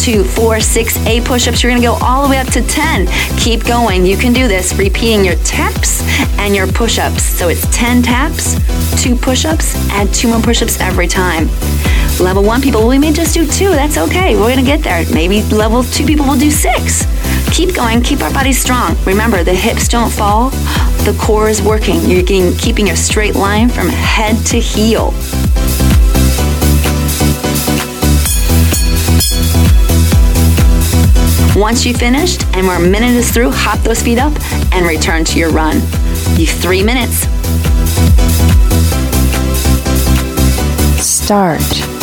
Two, 0.03 0.23
four, 0.23 0.59
six, 0.59 0.97
eight 1.05 1.23
push 1.23 1.47
ups. 1.47 1.63
You're 1.63 1.71
gonna 1.71 1.81
go 1.81 1.97
all 2.01 2.23
the 2.23 2.29
way 2.29 2.37
up 2.37 2.47
to 2.47 2.61
10. 2.61 3.07
Keep 3.37 3.65
going, 3.65 4.05
you 4.05 4.17
can 4.17 4.33
do 4.33 4.47
this, 4.47 4.73
repeating 4.75 5.25
your 5.25 5.35
taps 5.37 6.01
and 6.39 6.55
your 6.55 6.67
push 6.67 6.99
ups. 6.99 7.23
So 7.23 7.47
it's 7.49 7.65
10 7.75 8.03
taps, 8.03 8.55
two 9.01 9.15
push 9.15 9.45
ups, 9.45 9.75
add 9.91 10.13
two 10.13 10.27
more 10.27 10.41
push 10.41 10.61
ups 10.61 10.79
every 10.79 11.07
time. 11.07 11.49
Level 12.19 12.43
one 12.43 12.61
people, 12.61 12.87
we 12.87 12.97
may 12.97 13.11
just 13.11 13.33
do 13.33 13.45
two. 13.45 13.69
That's 13.69 13.97
okay. 13.97 14.35
We're 14.35 14.53
going 14.53 14.57
to 14.57 14.63
get 14.63 14.81
there. 14.81 15.05
Maybe 15.13 15.43
level 15.43 15.83
two 15.83 16.05
people 16.05 16.25
will 16.25 16.37
do 16.37 16.49
six. 16.49 17.05
Keep 17.51 17.75
going. 17.75 18.01
Keep 18.01 18.21
our 18.21 18.31
bodies 18.31 18.59
strong. 18.59 18.95
Remember, 19.05 19.43
the 19.43 19.53
hips 19.53 19.87
don't 19.87 20.11
fall. 20.11 20.49
The 21.03 21.15
core 21.21 21.49
is 21.49 21.61
working. 21.61 22.01
You're 22.09 22.23
getting, 22.23 22.57
keeping 22.57 22.89
a 22.89 22.95
straight 22.95 23.35
line 23.35 23.69
from 23.69 23.89
head 23.89 24.43
to 24.47 24.59
heel. 24.59 25.13
Once 31.55 31.85
you 31.85 31.93
finished 31.93 32.43
and 32.53 32.65
we're 32.65 32.75
a 32.75 32.89
minute 32.89 33.11
is 33.11 33.31
through, 33.31 33.51
hop 33.51 33.79
those 33.79 34.01
feet 34.01 34.19
up 34.19 34.33
and 34.73 34.85
return 34.85 35.23
to 35.25 35.37
your 35.37 35.51
run. 35.51 35.75
You 36.37 36.47
three 36.47 36.83
minutes. 36.83 37.27
Start. 41.05 41.94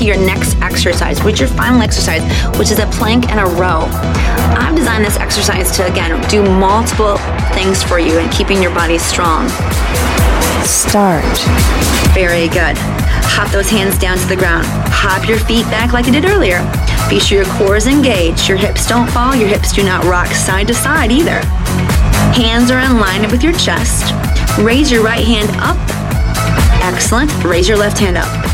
Exercise, 0.00 1.22
which 1.24 1.40
your 1.40 1.48
final 1.48 1.80
exercise, 1.80 2.22
which 2.58 2.70
is 2.70 2.78
a 2.78 2.86
plank 2.98 3.28
and 3.30 3.40
a 3.40 3.44
row. 3.44 3.86
I've 4.58 4.76
designed 4.76 5.04
this 5.04 5.16
exercise 5.16 5.74
to, 5.76 5.86
again, 5.86 6.20
do 6.28 6.42
multiple 6.42 7.16
things 7.54 7.82
for 7.82 7.98
you 7.98 8.18
and 8.18 8.30
keeping 8.30 8.62
your 8.62 8.74
body 8.74 8.98
strong. 8.98 9.48
Start. 10.64 11.24
Very 12.12 12.48
good. 12.48 12.76
Hop 13.36 13.50
those 13.52 13.70
hands 13.70 13.98
down 13.98 14.18
to 14.18 14.26
the 14.26 14.36
ground. 14.36 14.66
Hop 14.88 15.28
your 15.28 15.38
feet 15.38 15.64
back 15.66 15.92
like 15.92 16.06
you 16.06 16.12
did 16.12 16.24
earlier. 16.24 16.60
Be 17.08 17.20
sure 17.20 17.42
your 17.42 17.52
core 17.54 17.76
is 17.76 17.86
engaged. 17.86 18.48
Your 18.48 18.58
hips 18.58 18.86
don't 18.86 19.10
fall. 19.10 19.34
Your 19.34 19.48
hips 19.48 19.72
do 19.72 19.82
not 19.82 20.04
rock 20.04 20.28
side 20.28 20.66
to 20.68 20.74
side 20.74 21.10
either. 21.10 21.40
Hands 22.34 22.70
are 22.70 22.80
in 22.80 22.98
line 22.98 23.30
with 23.30 23.42
your 23.42 23.52
chest. 23.54 24.12
Raise 24.58 24.90
your 24.90 25.02
right 25.02 25.24
hand 25.24 25.50
up. 25.60 25.76
Excellent. 26.82 27.32
Raise 27.44 27.68
your 27.68 27.78
left 27.78 27.98
hand 27.98 28.16
up. 28.16 28.45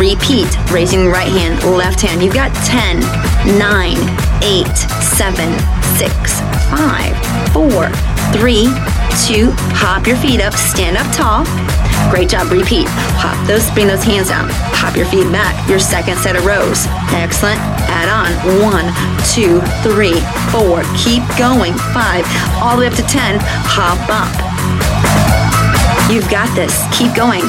Repeat, 0.00 0.48
raising 0.72 1.08
right 1.08 1.28
hand, 1.28 1.62
left 1.76 2.00
hand. 2.00 2.22
You've 2.22 2.32
got 2.32 2.48
10, 2.64 3.00
9, 3.60 3.60
8, 4.40 4.66
7, 5.12 5.52
6, 6.00 6.40
5, 6.72 7.52
4, 7.52 7.92
3, 8.32 8.64
2. 9.28 9.52
Hop 9.76 10.06
your 10.06 10.16
feet 10.16 10.40
up, 10.40 10.54
stand 10.54 10.96
up 10.96 11.04
tall. 11.12 11.44
Great 12.08 12.30
job, 12.30 12.48
repeat. 12.50 12.88
Hop 13.20 13.36
those, 13.46 13.68
bring 13.76 13.88
those 13.88 14.02
hands 14.02 14.32
down. 14.32 14.48
Hop 14.80 14.96
your 14.96 15.04
feet 15.04 15.28
back, 15.28 15.52
your 15.68 15.78
second 15.78 16.16
set 16.16 16.34
of 16.34 16.46
rows. 16.48 16.88
Excellent. 17.12 17.60
Add 17.92 18.08
on. 18.08 18.32
One, 18.64 18.88
two, 19.28 19.60
three, 19.84 20.16
four. 20.48 20.80
Keep 20.96 21.28
going. 21.36 21.76
Five, 21.92 22.24
all 22.64 22.80
the 22.80 22.80
way 22.80 22.88
up 22.88 22.96
to 22.96 23.04
10. 23.04 23.36
Hop 23.68 24.00
up. 24.08 24.32
You've 26.08 26.30
got 26.32 26.48
this. 26.56 26.72
Keep 26.96 27.12
going. 27.12 27.44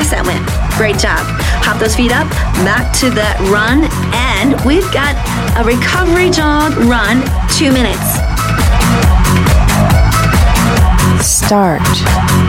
Fast 0.00 0.10
that 0.12 0.24
went. 0.24 0.44
Great 0.78 0.98
job. 0.98 1.20
Hop 1.64 1.78
those 1.78 1.94
feet 1.94 2.12
up, 2.12 2.28
back 2.64 2.92
to 3.00 3.10
that 3.10 3.36
run, 3.52 3.84
and 4.16 4.56
we've 4.64 4.88
got 4.92 5.12
a 5.56 5.64
recovery 5.64 6.30
jog 6.30 6.72
run, 6.88 7.20
two 7.52 7.72
minutes. 7.72 8.00
Start. 11.20 12.39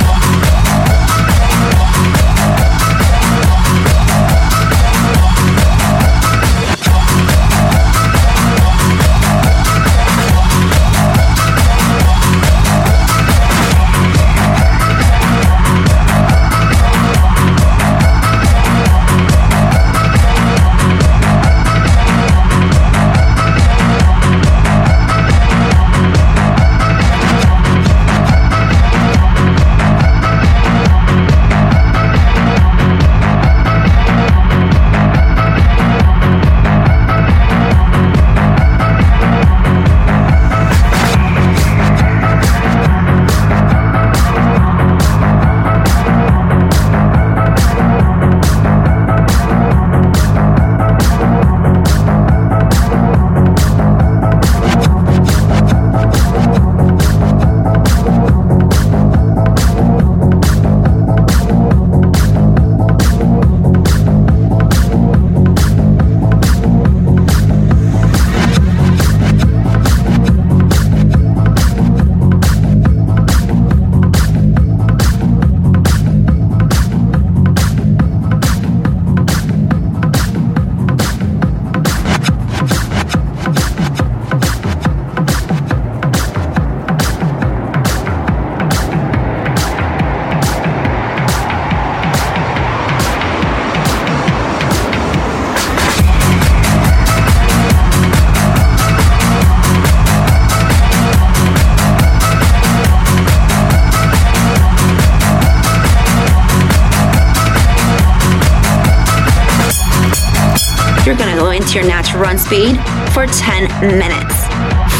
You're 111.21 111.29
gonna 111.29 111.41
go 111.41 111.51
into 111.51 111.75
your 111.75 111.87
natural 111.87 112.19
run 112.19 112.37
speed 112.39 112.77
for 113.13 113.27
10 113.27 113.67
minutes. 113.99 114.33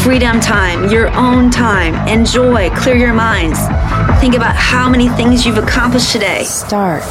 Freedom 0.04 0.38
time, 0.38 0.88
your 0.88 1.12
own 1.16 1.50
time. 1.50 1.96
Enjoy, 2.06 2.70
clear 2.70 2.96
your 2.96 3.12
minds. 3.12 3.58
Think 4.20 4.36
about 4.36 4.54
how 4.54 4.88
many 4.88 5.08
things 5.08 5.44
you've 5.44 5.58
accomplished 5.58 6.12
today. 6.12 6.44
Start. 6.44 7.02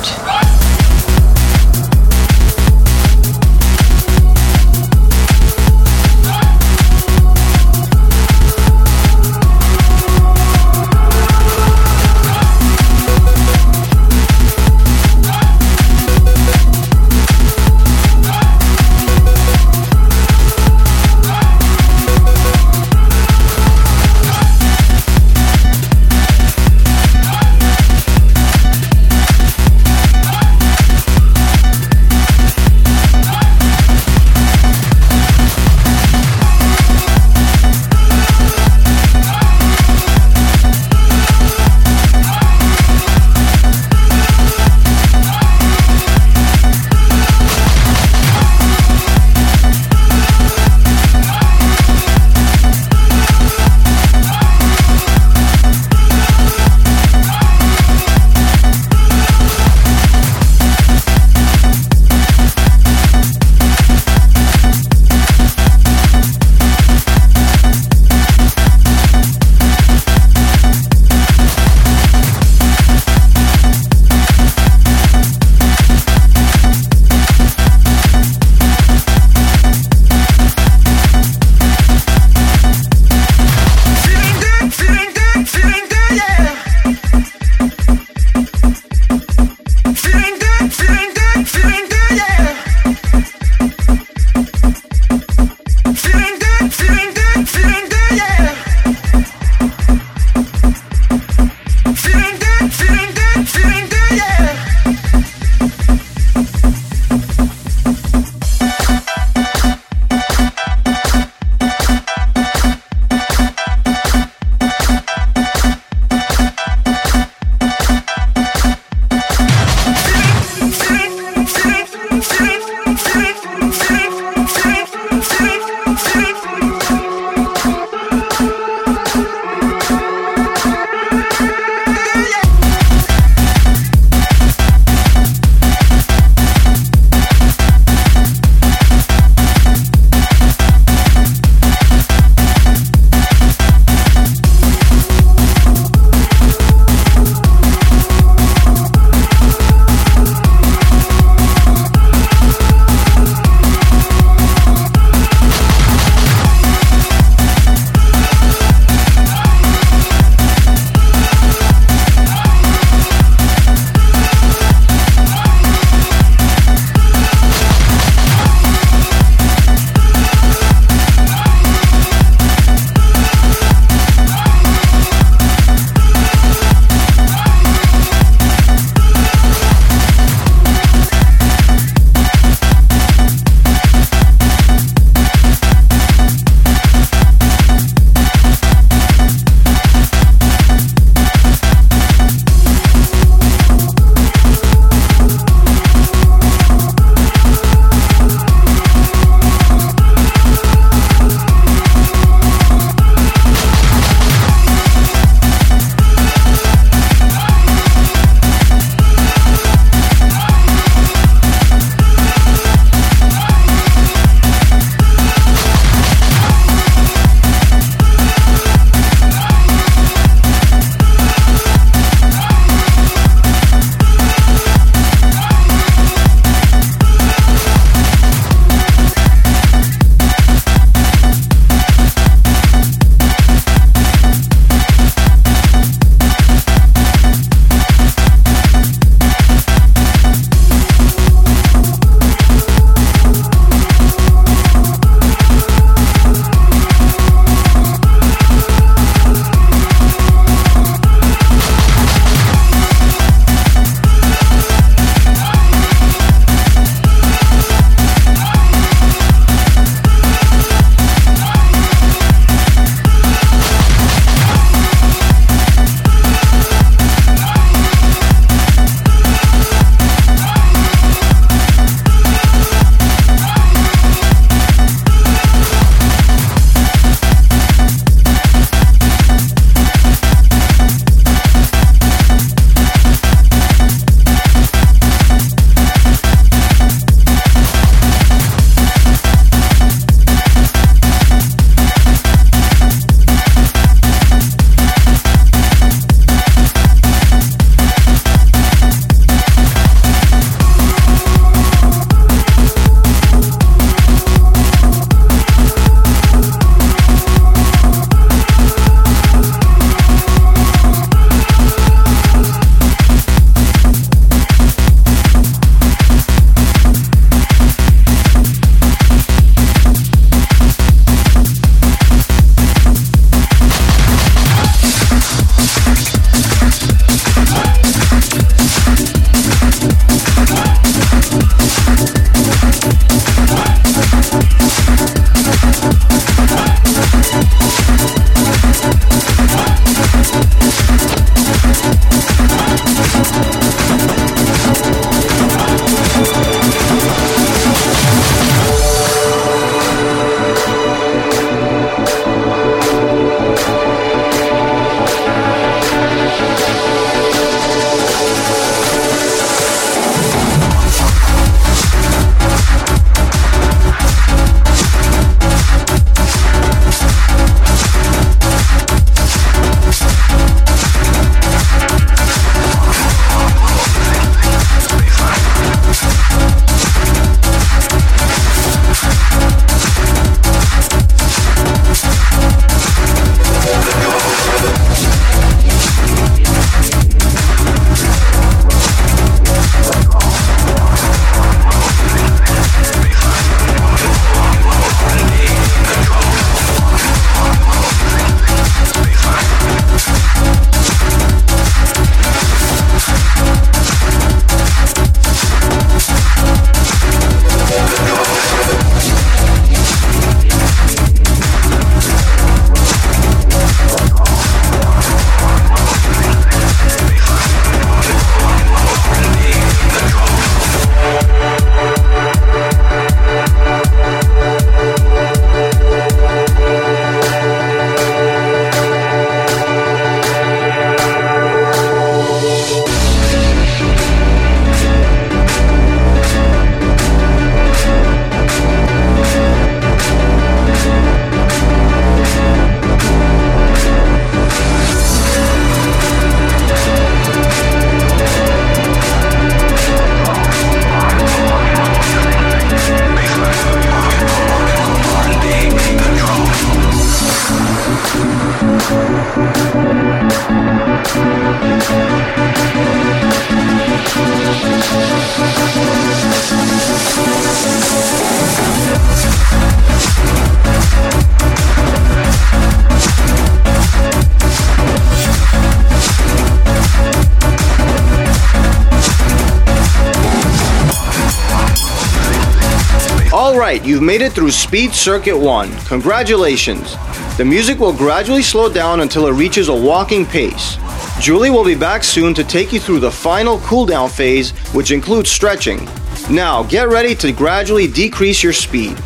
You've 484.02 484.08
made 484.08 484.22
it 484.22 484.34
through 484.34 484.49
Speed 484.49 484.93
Circuit 484.93 485.38
1. 485.38 485.72
Congratulations. 485.86 486.95
The 487.38 487.45
music 487.45 487.78
will 487.78 487.93
gradually 487.93 488.41
slow 488.41 488.68
down 488.68 489.02
until 489.02 489.28
it 489.28 489.34
reaches 489.34 489.70
a 489.70 489.76
walking 489.76 490.26
pace. 490.26 490.78
Julie 491.20 491.52
will 491.52 491.64
be 491.64 491.76
back 491.76 492.04
soon 492.04 492.34
to 492.34 492.43
take 492.43 492.74
you 492.74 492.80
through 492.80 492.99
the 492.99 493.12
final 493.12 493.60
cooldown 493.60 494.10
phase, 494.10 494.52
which 494.74 494.89
includes 494.89 495.30
stretching. 495.30 495.88
Now, 496.32 496.64
get 496.64 496.89
ready 496.89 497.14
to 497.16 497.32
gradually 497.32 497.86
decrease 497.86 498.41
your 498.41 498.54
speed. 498.54 498.97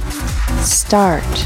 Start. 0.62 1.45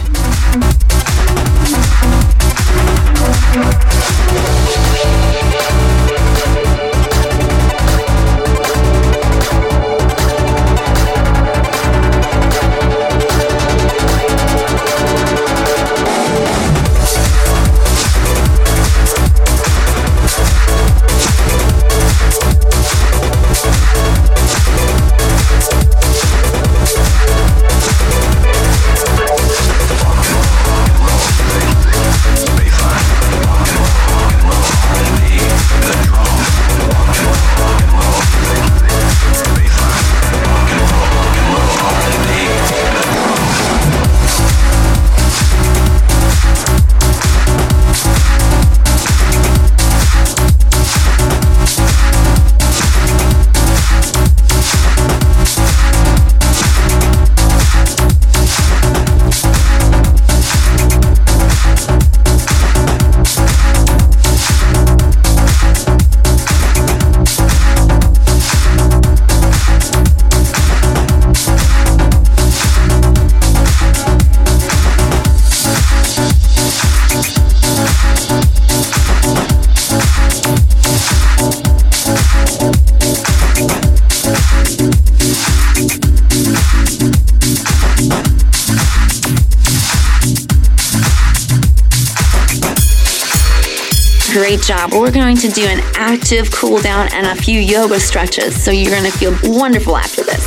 We're 95.09 95.15
going 95.15 95.37
to 95.37 95.49
do 95.49 95.65
an 95.65 95.79
active 95.95 96.51
cool 96.51 96.79
down 96.79 97.11
and 97.13 97.25
a 97.25 97.41
few 97.41 97.59
yoga 97.59 97.99
stretches, 97.99 98.63
so 98.63 98.69
you're 98.69 98.91
going 98.91 99.11
to 99.11 99.17
feel 99.17 99.35
wonderful 99.41 99.97
after 99.97 100.21
this. 100.21 100.43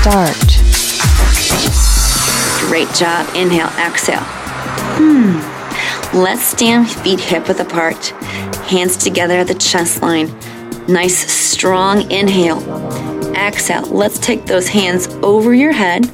Start. 0.00 0.38
Great 2.70 2.88
job. 2.94 3.28
Inhale, 3.36 3.68
exhale. 3.78 4.24
Hmm. 4.96 6.16
Let's 6.16 6.44
stand 6.44 6.90
feet 6.90 7.20
hip 7.20 7.46
width 7.46 7.60
apart, 7.60 8.06
hands 8.70 8.96
together 8.96 9.34
at 9.34 9.48
the 9.48 9.54
chest 9.54 10.00
line. 10.00 10.34
Nice 10.88 11.30
strong 11.30 12.10
inhale 12.10 12.87
exhale. 13.48 13.86
Let's 13.86 14.18
take 14.18 14.44
those 14.44 14.68
hands 14.68 15.08
over 15.22 15.54
your 15.54 15.72
head. 15.72 16.04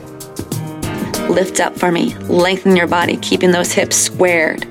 Lift 1.29 1.59
up 1.59 1.77
for 1.77 1.91
me. 1.91 2.15
Lengthen 2.15 2.77
your 2.77 2.87
body, 2.87 3.17
keeping 3.17 3.51
those 3.51 3.73
hips 3.73 3.97
squared. 3.97 4.63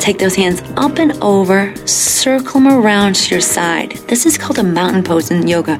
Take 0.00 0.18
those 0.18 0.34
hands 0.34 0.62
up 0.76 0.98
and 0.98 1.12
over, 1.22 1.76
circle 1.86 2.60
them 2.60 2.66
around 2.66 3.14
to 3.16 3.34
your 3.34 3.42
side. 3.42 3.92
This 4.08 4.24
is 4.24 4.38
called 4.38 4.58
a 4.58 4.64
mountain 4.64 5.04
pose 5.04 5.30
in 5.30 5.46
yoga. 5.46 5.78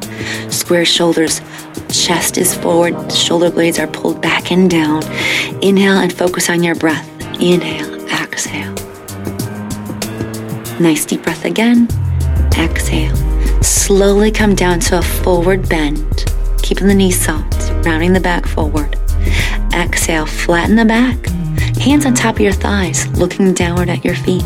Square 0.51 0.85
shoulders, 0.85 1.41
chest 1.89 2.37
is 2.37 2.55
forward, 2.55 3.11
shoulder 3.11 3.51
blades 3.51 3.79
are 3.79 3.87
pulled 3.89 4.21
back 4.21 4.53
and 4.53 4.71
down. 4.71 5.03
Inhale 5.63 5.99
and 5.99 6.13
focus 6.13 6.51
on 6.51 6.63
your 6.63 6.75
breath. 6.75 7.09
Inhale, 7.41 8.07
exhale. 8.11 8.75
Nice 10.79 11.07
deep 11.07 11.23
breath 11.23 11.45
again. 11.45 11.89
Exhale. 12.57 13.22
Slowly 13.63 14.33
come 14.33 14.57
down 14.57 14.81
to 14.81 14.99
a 14.99 15.03
forward 15.03 15.69
bend, 15.69 16.25
keeping 16.65 16.89
the 16.89 16.95
knees 16.95 17.21
soft, 17.21 17.71
rounding 17.87 18.13
the 18.13 18.19
back 18.19 18.45
forward. 18.45 18.99
Exhale, 19.73 20.27
flatten 20.27 20.75
the 20.75 20.85
back. 20.85 21.27
Hands 21.77 22.05
on 22.05 22.15
top 22.15 22.37
of 22.37 22.41
your 22.41 22.53
thighs, 22.53 23.07
looking 23.17 23.55
downward 23.55 23.89
at 23.89 24.05
your 24.05 24.17
feet. 24.17 24.43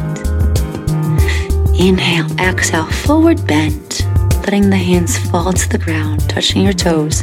Inhale, 1.80 2.30
exhale, 2.38 2.86
forward 2.86 3.46
bend, 3.46 4.04
letting 4.40 4.68
the 4.68 4.76
hands 4.76 5.16
fall 5.30 5.50
to 5.50 5.68
the 5.70 5.78
ground, 5.78 6.28
touching 6.28 6.62
your 6.62 6.74
toes, 6.74 7.22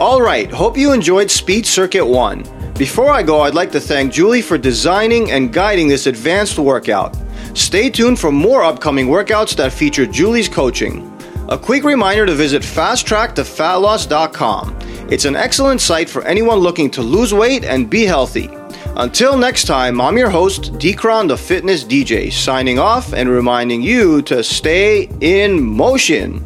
All 0.00 0.22
right, 0.22 0.50
hope 0.50 0.78
you 0.78 0.92
enjoyed 0.92 1.30
Speed 1.30 1.66
Circuit 1.66 2.06
1. 2.06 2.72
Before 2.78 3.10
I 3.10 3.22
go, 3.22 3.42
I'd 3.42 3.54
like 3.54 3.70
to 3.72 3.80
thank 3.80 4.10
Julie 4.12 4.40
for 4.40 4.56
designing 4.56 5.30
and 5.30 5.52
guiding 5.52 5.88
this 5.88 6.06
advanced 6.06 6.58
workout. 6.58 7.14
Stay 7.54 7.90
tuned 7.90 8.18
for 8.18 8.32
more 8.32 8.62
upcoming 8.62 9.08
workouts 9.08 9.54
that 9.56 9.72
feature 9.72 10.06
Julie's 10.06 10.48
coaching. 10.48 11.12
A 11.50 11.58
quick 11.58 11.84
reminder 11.84 12.24
to 12.26 12.34
visit 12.34 12.62
fasttracktofatloss.com. 12.62 14.78
It's 15.10 15.24
an 15.26 15.36
excellent 15.36 15.80
site 15.80 16.10
for 16.10 16.24
anyone 16.24 16.58
looking 16.58 16.90
to 16.92 17.02
lose 17.02 17.34
weight 17.34 17.64
and 17.64 17.88
be 17.88 18.04
healthy. 18.04 18.50
Until 18.98 19.36
next 19.36 19.66
time, 19.66 20.00
I'm 20.00 20.16
your 20.16 20.30
host, 20.30 20.72
Deekron 20.74 21.28
the 21.28 21.36
Fitness 21.36 21.84
DJ, 21.84 22.32
signing 22.32 22.78
off 22.78 23.12
and 23.12 23.28
reminding 23.28 23.82
you 23.82 24.22
to 24.22 24.42
stay 24.42 25.10
in 25.20 25.62
motion. 25.62 26.42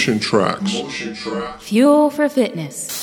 Motion 0.00 0.18
Traxx. 0.18 1.60
Fuel 1.60 2.08
for 2.08 2.26
fitness. 2.30 2.99